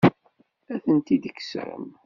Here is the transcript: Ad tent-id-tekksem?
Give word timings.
Ad 0.73 0.81
tent-id-tekksem? 0.83 1.85